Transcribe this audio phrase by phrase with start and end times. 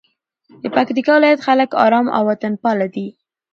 [0.61, 3.07] د پکتیکا ولایت خلک آرام او وطنپاله دي.